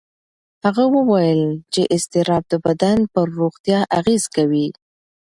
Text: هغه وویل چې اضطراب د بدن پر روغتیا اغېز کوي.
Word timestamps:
هغه 0.63 0.83
وویل 0.95 1.41
چې 1.73 1.81
اضطراب 1.95 2.43
د 2.49 2.53
بدن 2.65 2.97
پر 3.13 3.25
روغتیا 3.39 3.79
اغېز 3.99 4.23
کوي. 4.35 4.67